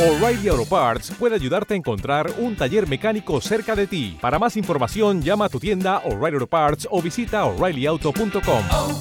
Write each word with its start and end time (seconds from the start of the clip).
O'Reilly 0.00 0.48
Auto 0.48 0.64
Parts 0.64 1.10
puede 1.10 1.34
ayudarte 1.34 1.74
a 1.74 1.76
encontrar 1.76 2.32
un 2.38 2.56
taller 2.56 2.88
mecánico 2.88 3.38
cerca 3.42 3.76
de 3.76 3.86
ti. 3.86 4.16
Para 4.18 4.38
más 4.38 4.56
información, 4.56 5.20
llama 5.20 5.44
a 5.44 5.48
tu 5.50 5.60
tienda 5.60 5.98
O'Reilly 6.06 6.36
Auto 6.36 6.46
Parts 6.46 6.88
o 6.90 7.02
visita 7.02 7.44
oreillyauto.com. 7.44 8.64
oh, 8.70 9.00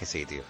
que 0.00 0.06
sí, 0.06 0.26
tío. 0.26 0.42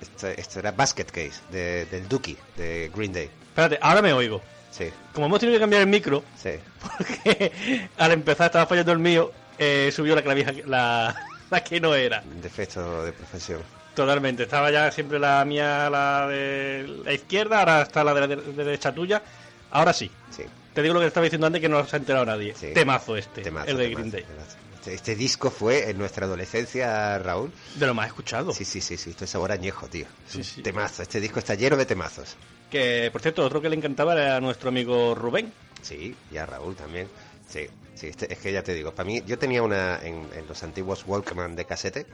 Esto, 0.00 0.28
esto 0.28 0.58
era 0.58 0.72
Basket 0.72 1.04
Case 1.06 1.40
de, 1.50 1.86
del 1.86 2.06
Dookie, 2.08 2.36
de 2.56 2.90
Green 2.94 3.12
Day. 3.12 3.30
Espérate, 3.48 3.78
ahora 3.80 4.02
me 4.02 4.12
oigo. 4.12 4.42
Sí, 4.70 4.90
Como 5.14 5.26
hemos 5.26 5.40
tenido 5.40 5.56
que 5.56 5.60
cambiar 5.60 5.80
el 5.82 5.88
micro, 5.88 6.22
sí. 6.36 6.50
porque 6.82 7.88
al 7.96 8.12
empezar 8.12 8.46
estaba 8.46 8.66
fallando 8.66 8.92
el 8.92 8.98
mío, 8.98 9.32
eh, 9.58 9.90
subió 9.94 10.14
la 10.14 10.20
clavija, 10.22 10.52
la, 10.66 11.14
la 11.50 11.64
que 11.64 11.80
no 11.80 11.94
era. 11.94 12.22
Defecto 12.42 13.04
de 13.04 13.12
profesión. 13.12 13.62
Totalmente, 13.94 14.42
estaba 14.42 14.70
ya 14.70 14.90
siempre 14.92 15.18
la 15.18 15.42
mía, 15.46 15.88
la 15.88 16.26
de 16.28 17.00
la 17.02 17.12
izquierda, 17.14 17.60
ahora 17.60 17.80
está 17.82 18.04
la 18.04 18.12
de 18.12 18.20
la 18.20 18.26
de- 18.26 18.36
de 18.36 18.64
derecha 18.64 18.92
tuya. 18.92 19.22
Ahora 19.70 19.94
sí. 19.94 20.10
Sí. 20.30 20.42
Te 20.74 20.82
digo 20.82 20.92
lo 20.92 21.00
que 21.00 21.06
estaba 21.06 21.24
diciendo 21.24 21.46
antes 21.46 21.62
que 21.62 21.70
no 21.70 21.82
se 21.86 21.96
ha 21.96 21.98
enterado 21.98 22.26
nadie. 22.26 22.54
Sí. 22.54 22.72
Temazo 22.74 23.16
este, 23.16 23.40
Temazo, 23.40 23.70
el 23.70 23.78
de 23.78 23.84
temazo, 23.84 23.98
Green 23.98 24.10
Day. 24.12 24.22
temazo. 24.24 24.56
Este, 24.86 24.94
este 24.94 25.16
disco 25.16 25.50
fue 25.50 25.90
en 25.90 25.98
nuestra 25.98 26.26
adolescencia, 26.26 27.18
Raúl. 27.18 27.52
De 27.74 27.86
lo 27.86 27.94
más 27.94 28.06
escuchado. 28.06 28.52
Sí, 28.52 28.64
sí, 28.64 28.80
sí, 28.80 28.96
sí. 28.96 29.10
Esto 29.10 29.24
es 29.24 29.30
sabor 29.30 29.50
añejo, 29.50 29.88
tío. 29.88 30.06
Sí, 30.28 30.44
sí. 30.44 30.62
Temazo. 30.62 31.02
Este 31.02 31.18
disco 31.20 31.40
está 31.40 31.54
lleno 31.56 31.76
de 31.76 31.86
temazos. 31.86 32.36
Que, 32.70 33.08
por 33.10 33.20
cierto, 33.20 33.44
otro 33.44 33.60
que 33.60 33.68
le 33.68 33.74
encantaba 33.74 34.12
era 34.12 34.40
nuestro 34.40 34.68
amigo 34.68 35.14
Rubén. 35.16 35.52
Sí, 35.82 36.14
y 36.30 36.36
a 36.36 36.46
Raúl 36.46 36.76
también. 36.76 37.08
Sí, 37.48 37.66
sí, 37.96 38.06
este- 38.08 38.32
es 38.32 38.38
que 38.38 38.52
ya 38.52 38.62
te 38.62 38.74
digo, 38.74 38.92
para 38.94 39.06
mí, 39.08 39.22
yo 39.26 39.36
tenía 39.38 39.60
una 39.62 39.98
en, 40.04 40.28
en 40.34 40.46
los 40.48 40.62
antiguos 40.62 41.02
Walkman 41.04 41.56
de 41.56 41.64
casete, 41.64 42.06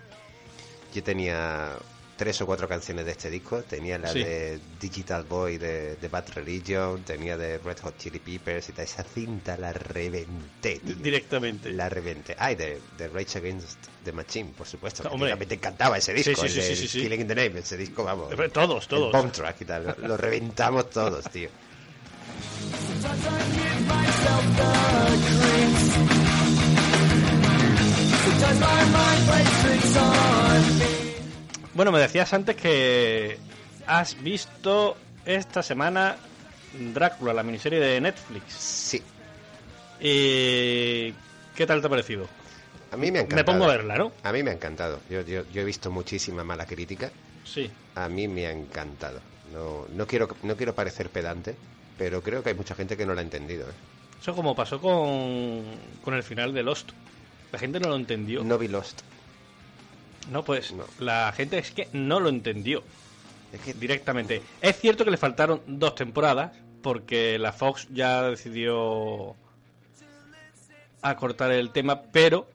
yo 0.95 1.03
tenía 1.03 1.77
tres 2.17 2.41
o 2.41 2.47
cuatro 2.47 2.69
canciones 2.69 3.05
de 3.07 3.13
este 3.13 3.31
disco, 3.31 3.63
tenía 3.63 3.99
la 3.99 4.09
Sí. 4.13 4.23
de 4.23 4.61
Digital 4.81 5.25
Boy 5.25 5.59
de, 5.59 5.97
de 5.97 6.09
Bad 6.09 6.29
Religion, 6.35 7.03
tenía 7.03 7.37
de 7.37 7.59
Red 7.59 7.79
Hot 7.83 7.97
Chili 7.99 8.19
Peppers 8.19 8.69
y 8.69 8.73
tal, 8.73 8.85
esa 8.85 9.03
cinta 9.03 9.57
la 9.57 9.73
reventé, 9.73 10.79
tío. 10.79 10.95
Directamente. 10.97 11.73
La 11.73 11.89
reventé. 11.89 12.37
Ay, 12.39 12.55
de, 12.55 12.81
de 12.97 13.09
Rage 13.09 13.39
Against 13.39 13.79
the 14.05 14.13
Machine, 14.13 14.53
por 14.57 14.67
supuesto. 14.67 15.09
Hombre. 15.11 15.35
te 15.47 15.55
encantaba 15.55 15.99
ese 15.99 16.13
disco, 16.15 16.41
sí, 16.43 16.47
el 16.47 16.53
sí, 16.53 16.61
de 16.61 16.63
sí, 16.67 16.77
sí, 16.77 16.89
sí. 16.89 17.01
Killing 17.03 17.21
in 17.23 17.29
the 17.29 17.35
Name, 17.35 17.59
ese 17.61 17.77
disco, 17.77 18.05
vamos. 18.05 18.33
Eh, 18.33 18.49
Todos, 18.51 18.85
El 18.85 18.89
todos. 18.89 19.13
bomb 19.13 19.33
track 19.33 19.61
y 19.63 19.65
tal, 19.65 19.85
lo, 19.99 20.09
lo 20.09 20.17
reventamos 20.17 20.91
todos, 20.91 21.25
tío. 21.31 21.49
Sometimes 27.23 28.61
my 28.61 28.85
mind 28.93 29.27
plays 29.29 29.63
tricks 29.63 29.97
on 29.97 30.79
me. 30.79 30.92
Bueno, 31.75 31.93
me 31.93 31.99
decías 32.01 32.33
antes 32.33 32.57
que 32.57 33.39
has 33.87 34.21
visto 34.23 34.97
esta 35.25 35.63
semana 35.63 36.17
Drácula, 36.95 37.33
la 37.35 37.43
miniserie 37.43 37.81
de 37.81 38.01
Netflix. 38.01 38.53
Sí, 38.55 39.03
¿Y 40.01 41.13
qué 41.55 41.67
tal 41.67 41.81
te 41.81 41.87
ha 41.87 41.91
parecido? 41.91 42.27
a 42.91 42.97
mí 42.97 43.11
me 43.11 43.21
ha 43.21 43.23
Me 43.23 43.27
encantado. 43.27 43.59
pongo 43.59 43.71
a 43.71 43.75
verla, 43.77 43.97
¿no? 43.97 44.13
A 44.23 44.33
mí 44.33 44.43
me 44.43 44.51
ha 44.51 44.55
encantado. 44.55 45.01
Yo, 45.09 45.23
yo, 45.23 45.45
yo 45.51 45.63
he 45.63 45.65
visto 45.65 45.91
muchísima 45.91 46.45
mala 46.45 46.67
crítica. 46.67 47.11
Sí. 47.45 47.71
A 47.95 48.09
mí 48.09 48.29
me 48.29 48.47
ha 48.47 48.51
encantado. 48.51 49.21
No, 49.53 49.87
no, 49.95 50.07
quiero, 50.07 50.29
no 50.43 50.57
quiero 50.57 50.75
parecer 50.75 51.09
pedante, 51.09 51.55
pero 51.97 52.23
creo 52.23 52.43
que 52.43 52.51
hay 52.51 52.55
mucha 52.55 52.75
gente 52.75 52.97
que 52.97 53.07
no 53.07 53.15
la 53.15 53.21
ha 53.21 53.25
entendido. 53.25 53.69
¿eh? 53.69 53.73
Eso 54.21 54.35
como 54.35 54.55
pasó 54.55 54.81
con, 54.81 55.63
con 56.05 56.15
el 56.15 56.23
final 56.23 56.53
de 56.53 56.63
Lost. 56.63 56.91
La 57.51 57.59
gente 57.59 57.81
no 57.81 57.89
lo 57.89 57.97
entendió. 57.97 58.43
No 58.45 58.59
vi 58.59 58.69
Lost. 58.69 59.01
No, 60.33 60.43
pues 60.45 60.73
No. 60.73 60.85
la 60.99 61.33
gente 61.37 61.59
es 61.59 61.71
que 61.71 61.89
no 61.93 62.19
lo 62.21 62.29
entendió 62.29 62.83
Es 63.53 63.61
que 63.61 63.75
directamente. 63.75 64.43
Es 64.61 64.79
cierto 64.81 65.05
que 65.05 65.11
le 65.11 65.17
faltaron 65.19 65.61
dos 65.67 65.95
temporadas 65.95 66.53
porque 66.83 67.39
la 67.39 67.53
Fox 67.53 67.87
ya 67.93 68.23
decidió 68.23 69.37
acortar 71.03 71.53
el 71.53 71.71
tema, 71.71 72.03
pero 72.03 72.49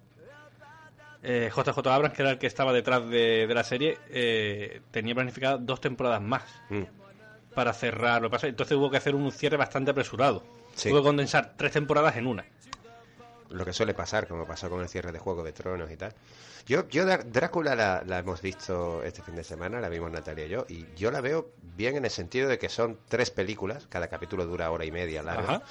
eh, 1.24 1.50
JJ 1.56 1.78
Abrams, 1.88 2.16
que 2.16 2.22
era 2.22 2.32
el 2.32 2.38
que 2.38 2.48
estaba 2.48 2.72
detrás 2.74 3.08
de, 3.10 3.46
de 3.48 3.54
la 3.54 3.64
serie, 3.64 3.98
eh, 4.10 4.82
tenía 4.92 5.14
planificado 5.16 5.58
dos 5.58 5.82
temporadas 5.82 6.22
más 6.22 6.44
Mm, 6.70 6.84
para 7.54 7.74
cerrar 7.74 8.22
lo 8.22 8.30
que 8.30 8.34
pasa. 8.34 8.48
Entonces 8.48 8.78
hubo 8.78 8.90
que 8.90 8.98
hacer 8.98 9.16
un 9.16 9.32
cierre 9.32 9.58
bastante 9.58 9.92
apresurado. 9.92 10.44
Sí. 10.76 10.90
Hubo 10.92 10.98
que 11.00 11.04
condensar 11.06 11.54
tres 11.58 11.72
temporadas 11.72 12.16
en 12.18 12.28
una. 12.28 12.46
Lo 13.50 13.66
que 13.66 13.74
suele 13.74 13.94
pasar, 13.94 14.28
como 14.28 14.46
pasó 14.46 14.70
con 14.70 14.82
el 14.82 14.90
cierre 14.90 15.12
de 15.12 15.20
Juego 15.20 15.44
de 15.44 15.52
Tronos 15.54 15.92
y 15.92 15.98
tal. 15.98 16.14
Yo, 16.66 16.88
yo 16.90 17.06
Drácula 17.06 17.76
la, 17.76 18.04
la 18.06 18.20
hemos 18.20 18.42
visto 18.42 19.02
este 19.04 19.22
fin 19.22 19.36
de 19.36 19.44
semana, 19.44 19.80
la 19.80 19.90
vimos 19.90 20.12
Natalia 20.12 20.46
y 20.46 20.50
yo, 20.50 20.66
y 20.68 20.86
yo 20.96 21.12
la 21.12 21.22
veo 21.22 21.52
bien 21.76 21.96
en 21.96 22.06
el 22.06 22.12
sentido 22.12 22.50
de 22.50 22.58
que 22.58 22.68
son 22.70 23.00
tres 23.08 23.32
películas, 23.32 23.88
cada 23.90 24.08
capítulo 24.10 24.46
dura 24.46 24.70
hora 24.72 24.84
y 24.84 24.92
media 24.92 25.24
larga, 25.24 25.56
Ajá. 25.56 25.62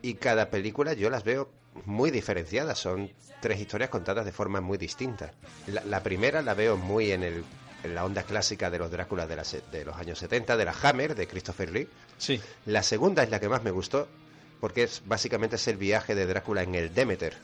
y 0.00 0.14
cada 0.14 0.48
película 0.50 0.92
yo 0.92 1.10
las 1.10 1.24
veo 1.24 1.50
muy 1.84 2.10
diferenciadas, 2.10 2.78
son 2.78 3.10
tres 3.40 3.60
historias 3.60 3.90
contadas 3.90 4.24
de 4.24 4.32
formas 4.32 4.62
muy 4.62 4.78
distintas. 4.78 5.32
La, 5.66 5.82
la 5.84 6.02
primera 6.02 6.40
la 6.42 6.54
veo 6.54 6.76
muy 6.76 7.10
en, 7.12 7.22
el, 7.24 7.44
en 7.82 7.94
la 7.94 8.04
onda 8.04 8.22
clásica 8.22 8.70
de 8.70 8.78
los 8.78 8.90
Dráculas 8.90 9.28
de, 9.28 9.36
la 9.36 9.44
de 9.72 9.84
los 9.84 9.96
años 9.96 10.18
70, 10.18 10.56
de 10.56 10.64
la 10.64 10.74
Hammer, 10.82 11.14
de 11.14 11.26
Christopher 11.26 11.70
Lee. 11.70 11.88
Sí. 12.16 12.40
La 12.66 12.82
segunda 12.82 13.22
es 13.22 13.30
la 13.30 13.40
que 13.40 13.48
más 13.48 13.62
me 13.62 13.70
gustó, 13.70 14.08
porque 14.60 14.82
es 14.84 15.02
básicamente 15.06 15.56
es 15.56 15.68
el 15.68 15.76
viaje 15.76 16.14
de 16.14 16.26
Drácula 16.26 16.62
en 16.62 16.74
el 16.74 16.92
Demeter, 16.94 17.34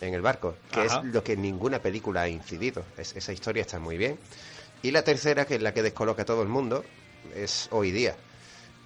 en 0.00 0.14
el 0.14 0.22
barco, 0.22 0.56
que 0.72 0.80
Ajá. 0.80 1.00
es 1.00 1.14
lo 1.14 1.22
que 1.24 1.36
ninguna 1.36 1.80
película 1.80 2.22
ha 2.22 2.28
incidido. 2.28 2.84
Es- 2.96 3.16
esa 3.16 3.32
historia 3.32 3.62
está 3.62 3.78
muy 3.78 3.96
bien. 3.96 4.18
Y 4.82 4.90
la 4.92 5.02
tercera, 5.02 5.44
que 5.44 5.56
es 5.56 5.62
la 5.62 5.74
que 5.74 5.82
descoloca 5.82 6.22
a 6.22 6.24
todo 6.24 6.42
el 6.42 6.48
mundo, 6.48 6.84
es 7.34 7.68
hoy 7.72 7.90
día. 7.90 8.14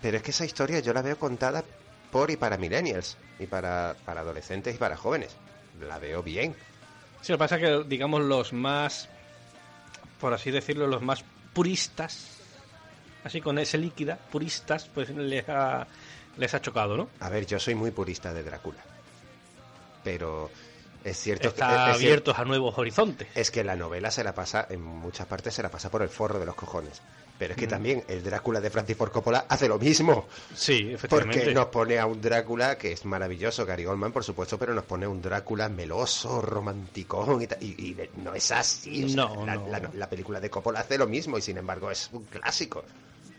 Pero 0.00 0.16
es 0.16 0.22
que 0.22 0.30
esa 0.30 0.44
historia 0.44 0.80
yo 0.80 0.92
la 0.92 1.02
veo 1.02 1.18
contada 1.18 1.62
por 2.10 2.30
y 2.30 2.36
para 2.36 2.56
millennials, 2.56 3.16
y 3.38 3.46
para, 3.46 3.94
para 4.04 4.20
adolescentes 4.20 4.74
y 4.74 4.78
para 4.78 4.96
jóvenes. 4.96 5.30
La 5.80 5.98
veo 5.98 6.22
bien. 6.22 6.54
Sí, 7.20 7.30
lo 7.32 7.36
que 7.36 7.40
pasa 7.40 7.56
es 7.56 7.62
que, 7.62 7.84
digamos, 7.88 8.22
los 8.22 8.52
más, 8.52 9.08
por 10.20 10.32
así 10.34 10.50
decirlo, 10.50 10.86
los 10.86 11.02
más 11.02 11.24
puristas, 11.52 12.38
así 13.24 13.40
con 13.40 13.58
ese 13.58 13.78
líquida, 13.78 14.18
puristas, 14.30 14.88
pues 14.92 15.10
les 15.10 15.48
ha, 15.48 15.86
les 16.36 16.54
ha 16.54 16.60
chocado, 16.60 16.96
¿no? 16.96 17.08
A 17.20 17.28
ver, 17.28 17.46
yo 17.46 17.58
soy 17.58 17.74
muy 17.74 17.90
purista 17.90 18.32
de 18.32 18.42
Drácula. 18.42 18.78
pero 20.04 20.50
es 21.04 21.16
cierto 21.16 21.48
Está 21.48 21.68
que... 21.86 21.90
es- 21.90 21.96
abiertos 21.96 22.38
a 22.38 22.44
nuevos 22.44 22.76
horizontes. 22.78 23.28
Es 23.34 23.50
que 23.50 23.64
la 23.64 23.76
novela 23.76 24.10
se 24.10 24.22
la 24.24 24.34
pasa, 24.34 24.66
en 24.70 24.82
muchas 24.82 25.26
partes 25.26 25.54
se 25.54 25.62
la 25.62 25.68
pasa 25.70 25.90
por 25.90 26.02
el 26.02 26.08
forro 26.08 26.38
de 26.38 26.46
los 26.46 26.54
cojones. 26.54 27.02
Pero 27.38 27.54
es 27.54 27.58
que 27.58 27.66
también 27.66 28.04
el 28.06 28.22
Drácula 28.22 28.60
de 28.60 28.70
Francis 28.70 28.96
Ford 28.96 29.10
Coppola 29.10 29.46
hace 29.48 29.66
lo 29.66 29.76
mismo. 29.78 30.28
Sí, 30.54 30.92
efectivamente. 30.92 31.38
Porque 31.40 31.54
nos 31.54 31.66
pone 31.66 31.98
a 31.98 32.06
un 32.06 32.20
Drácula 32.20 32.78
que 32.78 32.92
es 32.92 33.04
maravilloso, 33.04 33.66
Gary 33.66 33.84
Oldman, 33.84 34.12
por 34.12 34.22
supuesto, 34.22 34.56
pero 34.58 34.74
nos 34.74 34.84
pone 34.84 35.06
a 35.06 35.08
un 35.08 35.20
Drácula 35.20 35.68
meloso, 35.68 36.40
romanticón 36.40 37.42
y, 37.42 37.64
y- 37.64 37.66
y 37.90 38.10
no 38.22 38.32
es 38.34 38.52
así. 38.52 39.04
o 39.04 39.08
sea, 39.08 39.16
No, 39.16 39.44
la, 39.46 39.54
no. 39.56 39.68
la- 39.68 39.90
la 39.92 40.08
película 40.08 40.38
de 40.38 40.50
Coppola 40.50 40.80
hace 40.80 40.96
lo 40.98 41.08
mismo 41.08 41.36
y 41.36 41.42
sin 41.42 41.58
embargo 41.58 41.90
es 41.90 42.10
un 42.12 42.24
clásico. 42.26 42.84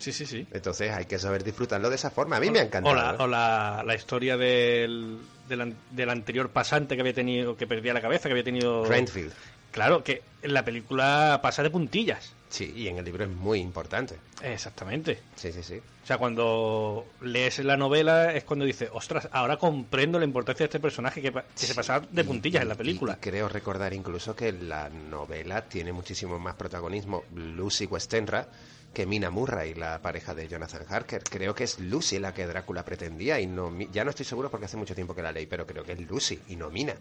Sí, 0.04 0.12
sí, 0.12 0.26
sí. 0.26 0.46
Entonces 0.52 0.92
hay 0.92 1.06
que 1.06 1.18
saber 1.18 1.46
disfrutarlo 1.46 1.90
de 1.90 1.96
esa 1.96 2.12
forma. 2.12 2.36
A 2.36 2.40
mí 2.42 2.52
me 2.52 2.60
ha 2.60 2.64
encantado. 2.64 2.94
O 2.94 3.00
la, 3.00 3.12
¿eh? 3.12 3.16
o 3.20 3.28
la, 3.28 3.84
la 3.86 3.96
historia 3.96 4.36
del, 4.36 5.18
del, 5.48 5.74
del 5.92 6.10
anterior 6.10 6.50
pasante 6.50 6.96
que 6.96 7.02
había 7.02 7.14
tenido, 7.14 7.56
que 7.56 7.68
perdía 7.68 7.94
la 7.94 8.02
cabeza, 8.02 8.28
que 8.28 8.34
había 8.34 8.44
tenido... 8.44 8.84
Renfield. 8.84 9.32
Claro, 9.72 10.04
que 10.04 10.22
en 10.42 10.54
la 10.54 10.66
película 10.66 11.40
pasa 11.42 11.64
de 11.64 11.70
puntillas. 11.70 12.34
Sí, 12.54 12.72
y 12.76 12.88
en 12.88 13.00
el 13.00 13.06
libro 13.06 13.24
es 13.24 13.32
muy 13.32 13.60
importante. 13.60 14.16
Exactamente. 14.44 15.20
Sí, 15.36 15.52
sí, 15.52 15.64
sí. 15.64 15.82
O 16.04 16.06
sea, 16.06 16.20
cuando 16.20 17.08
lees 17.22 17.58
la 17.58 17.78
novela 17.78 18.32
es 18.32 18.44
cuando 18.44 18.64
dices, 18.64 18.92
ostras, 18.94 19.28
ahora 19.32 19.58
comprendo 19.58 20.20
la 20.20 20.26
importancia 20.26 20.66
de 20.66 20.68
este 20.68 20.80
personaje 20.80 21.20
que, 21.20 21.34
se 21.56 21.74
pasaba 21.74 22.06
de 22.12 22.24
puntillas 22.24 22.62
en 22.62 22.70
la 22.70 22.76
película. 22.76 23.18
y 23.20 23.24
creo 23.24 23.50
recordar 23.50 23.92
incluso 23.92 24.36
que 24.36 24.52
la 24.52 24.88
novela 24.88 25.64
tiene 25.64 25.94
muchísimo 25.94 26.38
más 26.38 26.54
protagonismo 26.54 27.24
Lucy 27.34 27.88
Westenra 27.88 28.48
que 28.94 29.08
Mina 29.08 29.32
Murray, 29.32 29.74
la 29.74 30.00
pareja 30.04 30.36
de 30.36 30.48
Jonathan 30.48 30.86
Harker. 30.88 31.24
Creo 31.24 31.56
que 31.56 31.64
es 31.64 31.80
Lucy 31.80 32.20
la 32.20 32.36
que 32.36 32.46
Drácula 32.46 32.86
pretendía 32.86 33.40
y 33.40 33.48
no 33.48 33.76
ya 33.92 34.04
no 34.04 34.12
estoy 34.12 34.28
seguro 34.28 34.52
porque 34.52 34.68
hace 34.68 34.78
mucho 34.78 34.94
tiempo 34.94 35.16
que 35.16 35.24
la 35.24 35.32
leí, 35.32 35.48
pero 35.48 35.66
creo 35.66 35.84
que 35.84 35.94
es 35.94 36.02
Lucy 36.02 36.40
y 36.50 36.56
no 36.56 36.70
Mina. 36.70 36.94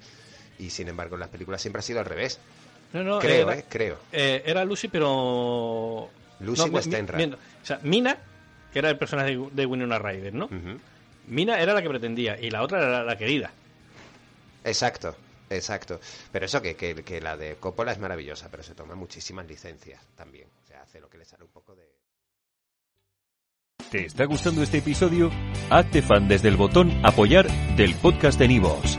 Y 0.58 0.70
sin 0.70 0.88
embargo 0.88 1.16
en 1.16 1.20
las 1.20 1.28
películas 1.28 1.60
siempre 1.60 1.81
ha 1.81 1.82
sido 1.82 2.00
al 2.00 2.06
revés. 2.06 2.38
No, 2.93 3.03
no, 3.03 3.19
Creo, 3.21 3.49
era, 3.49 3.59
eh, 3.59 3.65
creo. 3.69 3.99
eh, 4.12 4.43
era 4.44 4.65
Lucy, 4.65 4.89
pero... 4.89 6.11
Lucy 6.41 6.61
no, 6.62 6.67
mi- 6.69 6.75
Westenra. 6.75 7.17
mi- 7.19 7.25
o 7.33 7.37
sea, 7.62 7.79
Mina, 7.83 8.19
que 8.73 8.79
era 8.79 8.91
el 8.91 8.99
personaje 8.99 9.37
de, 9.37 9.49
de 9.50 9.67
Winona 9.67 9.99
Ryder, 9.99 10.35
¿no? 10.35 10.49
Mina 11.29 11.61
era 11.61 11.73
la 11.73 11.81
que 11.83 11.89
pretendía 11.89 12.39
y 12.41 12.50
la 12.50 12.62
otra 12.62 12.79
era 12.79 12.91
la, 12.91 13.05
la 13.05 13.17
querida. 13.17 13.50
Exacto, 14.65 15.17
exacto. 15.50 16.00
Pero 16.33 16.44
eso 16.47 16.61
que, 16.61 16.75
que, 16.77 16.97
que 17.03 17.21
la 17.21 17.37
de 17.37 17.55
Coppola 17.56 17.93
es 17.93 17.99
maravillosa, 17.99 18.49
pero 18.50 18.62
se 18.62 18.75
toma 18.75 18.95
muchísimas 18.95 19.47
licencias 19.47 20.00
también. 20.17 20.49
O 20.65 20.67
sea, 20.67 20.83
hace 20.83 21.00
lo 21.00 21.09
que 21.09 21.19
le 21.19 21.25
sale 21.25 21.45
un 21.45 21.50
poco 21.50 21.75
de... 21.75 21.91
¿Te 23.91 24.06
está 24.06 24.25
gustando 24.25 24.62
este 24.62 24.79
episodio? 24.79 25.31
Hazte 25.71 26.03
fan 26.03 26.27
desde 26.29 26.49
el 26.49 26.56
botón 26.56 26.91
Apoyar 27.05 27.47
del 27.77 27.95
podcast 27.97 28.38
de 28.38 28.49
Nivos. 28.49 28.99